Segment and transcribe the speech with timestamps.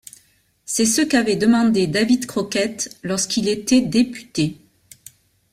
[0.65, 4.57] C'est ce qu'avait demandé Davy Crockett lorsqu'il était député.